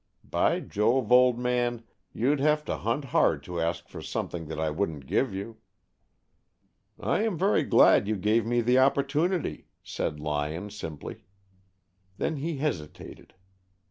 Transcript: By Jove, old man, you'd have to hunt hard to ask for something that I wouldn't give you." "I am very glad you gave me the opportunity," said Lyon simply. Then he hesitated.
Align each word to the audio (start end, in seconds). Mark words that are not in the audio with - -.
By 0.23 0.61
Jove, 0.61 1.11
old 1.11 1.37
man, 1.37 1.83
you'd 2.11 2.39
have 2.39 2.65
to 2.65 2.75
hunt 2.77 3.05
hard 3.05 3.43
to 3.43 3.61
ask 3.61 3.87
for 3.87 4.01
something 4.01 4.47
that 4.47 4.59
I 4.59 4.71
wouldn't 4.71 5.05
give 5.05 5.31
you." 5.31 5.57
"I 6.99 7.21
am 7.21 7.37
very 7.37 7.61
glad 7.61 8.07
you 8.07 8.15
gave 8.15 8.43
me 8.43 8.61
the 8.61 8.79
opportunity," 8.79 9.67
said 9.83 10.19
Lyon 10.19 10.71
simply. 10.71 11.25
Then 12.17 12.37
he 12.37 12.57
hesitated. 12.57 13.35